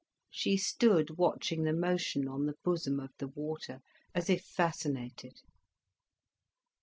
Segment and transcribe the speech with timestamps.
[0.31, 3.81] She stood watching the motion on the bosom of the water,
[4.15, 5.35] as if fascinated.